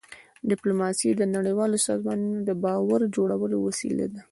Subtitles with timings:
[0.49, 4.19] ډيپلوماسي د نړیوالو سازمانونو د باور جوړولو وسیله ده.